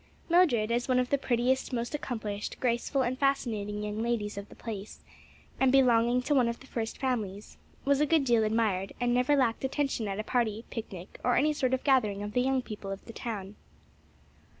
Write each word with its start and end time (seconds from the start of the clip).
Mildred 0.29 0.71
as 0.71 0.87
one 0.87 0.97
of 0.97 1.11
the 1.11 1.17
prettiest, 1.19 1.71
most 1.71 1.93
accomplished, 1.93 2.59
graceful, 2.59 3.03
and 3.03 3.19
fascinating 3.19 3.83
young 3.83 4.01
ladies 4.01 4.35
of 4.35 4.49
the 4.49 4.55
place, 4.55 5.03
and 5.59 5.71
belonging 5.71 6.23
to 6.23 6.33
one 6.33 6.47
of 6.49 6.59
the 6.59 6.65
first 6.65 6.97
families, 6.97 7.59
was 7.85 8.01
a 8.01 8.07
good 8.07 8.23
deal 8.25 8.43
admired, 8.43 8.93
and 8.99 9.13
never 9.13 9.35
lacked 9.35 9.63
attention 9.63 10.07
at 10.07 10.17
a 10.19 10.23
party, 10.23 10.65
picnic 10.71 11.19
or 11.23 11.35
any 11.35 11.53
sort 11.53 11.71
of 11.75 11.83
gathering 11.83 12.23
of 12.23 12.33
the 12.33 12.41
young 12.41 12.63
people 12.63 12.89
of 12.91 13.05
the 13.05 13.13
town. 13.13 13.55